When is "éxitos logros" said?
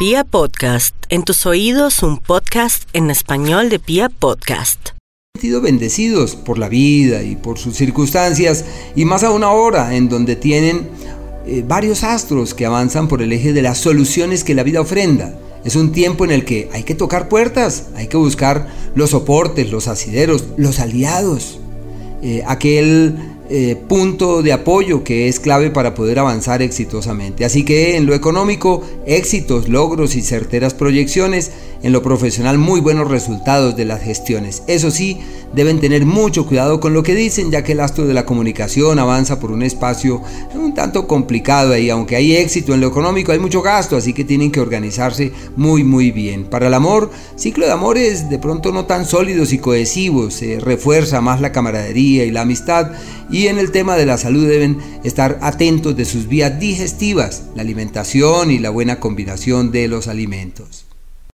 29.06-30.14